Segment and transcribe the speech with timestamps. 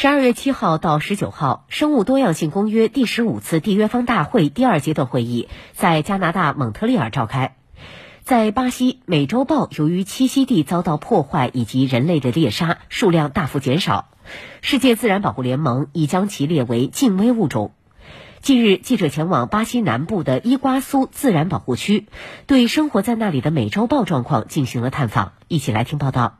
[0.00, 7.54] 十二月七号到十九号，《生物多样性公约》第十五次缔约方大会第二阶段会议在加拿大蒙特利尔召开。
[8.24, 14.08] 在巴西，美洲豹由于栖息地遭到破坏以及人类的猎杀，数量大幅减少。
[14.62, 17.74] 世界自然保护联盟已将其列为近危物种。
[18.40, 22.06] 近日，记者前往巴西南部的伊瓜苏自然保护区，
[22.46, 25.32] 对生活在那里的美洲豹状况进行了探访。
[25.46, 26.39] 一起来听报道。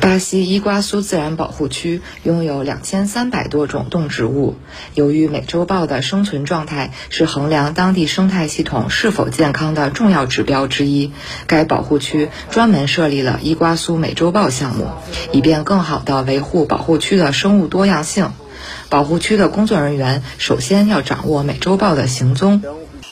[0.00, 4.56] 巴西伊瓜苏自然保护区拥有两千三百多种动植物。
[4.94, 11.12] 由于美洲豹的生存状态是衡量当地生态系统是否健康的重要指标之一，
[11.46, 14.88] 该保护区专门设立了伊瓜苏美洲豹项目，
[15.32, 18.32] 以便更好地维护保护区的生物多样性。
[18.88, 22.62] 保护区的工作人员首先要掌握美洲豹的行踪。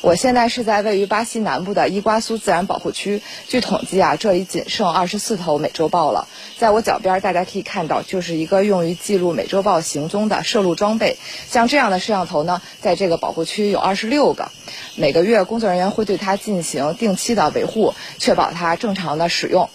[0.07, 3.23] 我现在是在位于巴西南部的伊瓜苏自然保护区。
[3.49, 6.29] 据统计啊，这里仅剩二十四头美洲豹了。
[6.57, 11.17] 在我脚边，大家可以看到，就是一个用于记录美洲豹行踪的摄录装备。
[11.49, 14.53] 像这样的摄像头呢，在这个保护区有二十六个。
[14.95, 19.69] 每个月，工作人员会对它进行定期的维护，确保它正常的使用。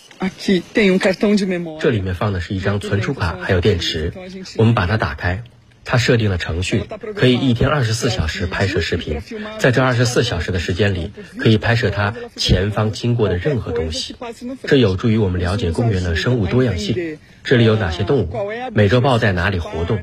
[1.82, 4.14] 这里面放的是一张存储卡，还有电池。
[4.56, 5.44] 我们把它打开。
[5.84, 6.84] 他设定了程序，
[7.16, 9.22] 可以一天二十四小时拍摄视频，
[9.60, 14.16] 在这二十四小时的时间里，可以拍摄他前方经过的任何东西。
[14.66, 18.30] 这有助于我们了解公园的生物多样性，这里有哪些动物，
[18.74, 20.00] 美洲豹在哪里活动。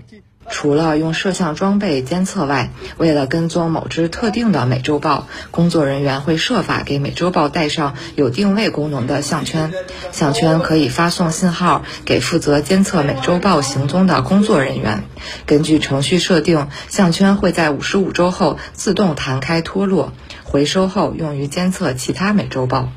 [0.51, 9.73] 除了用摄像装备监测外，为了跟踪某只特定的美洲豹，工作人员会设法给美洲豹戴上有定位功能的项圈。
[10.11, 15.05] 项圈可以发送信号给负责监测美洲豹行踪的工作人员。
[15.47, 20.13] 根据程序设定，项圈会在五十五周后自动弹开脱落，
[20.45, 22.91] 回收后用于监测其他美洲豹。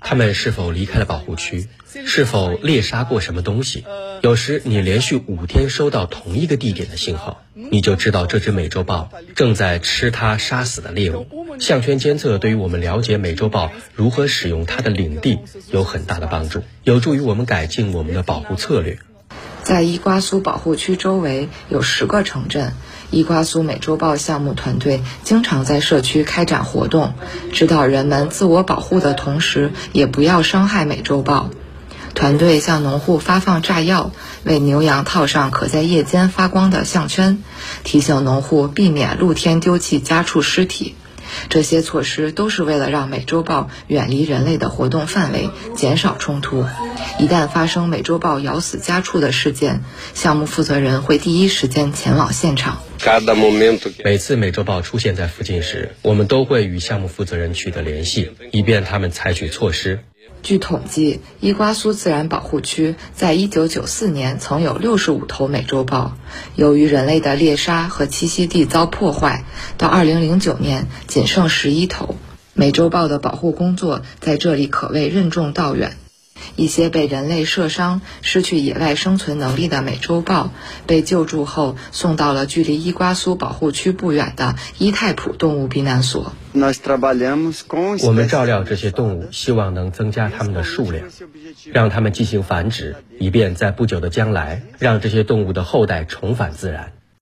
[0.00, 1.68] 他们是否离开了保护区？
[2.04, 3.84] 是否猎杀过什么东西？
[4.22, 11.26] 有时你连续五天收到同一个地点的信号，你就知道这只美洲豹正在吃它杀死的猎物。
[11.60, 15.38] 项圈监测对于我们了解美洲豹如何使用它的领地
[15.70, 18.98] 有很大的帮助，有助于我们改进我们的保护策略。
[19.62, 22.72] 在伊瓜苏保护区周围有十个城镇，
[23.12, 27.12] 伊瓜苏美洲豹项目团队经常在社区开展活动，
[27.52, 31.50] 指导人们自我保护的同时，也不要伤害美洲豹。
[32.14, 34.12] 团队向农户发放炸药，
[34.44, 37.42] 为牛羊套上可在夜间发光的项圈，
[37.84, 40.94] 提醒农户避免露天丢弃家畜尸体。
[41.48, 46.64] 这些措施都是为了让美洲豹远离人类的活动范围，减少冲突。
[47.18, 49.82] 一旦发生美洲豹咬死家畜的事件，
[50.14, 52.78] 项目负责人会第一时间前往现场。
[54.04, 60.04] 每次美洲豹出现在附近时，我们都会与项目负责人取得联系，以便他们采取措施。
[60.44, 66.16] 据统计，伊瓜苏自然保护区在1994年曾有65头美洲豹，
[66.54, 69.44] 由于人类的猎杀和栖息地遭破坏，
[69.78, 72.16] 到2009年仅剩11头。
[72.54, 75.96] 美洲豹的保护工作在这里可谓任重道远。
[76.56, 80.50] 一些被人类射伤、失去野外生存能力的美洲豹
[80.86, 86.32] 被救助后，送到了距离伊瓜苏保护区不远的伊泰普动物避难所。
[86.54, 91.06] 我们照料这些动物，希望能增加它们的数量，
[91.72, 96.92] 让它们进行繁殖，以便在不久的将来让这些动物的后代重返自然。